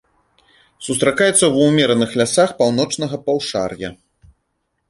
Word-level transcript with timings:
Сустракаецца 0.85 1.45
ва 1.57 1.61
ўмераных 1.69 2.15
лясах 2.21 2.49
паўночнага 2.63 3.15
паўшар'я. 3.29 3.89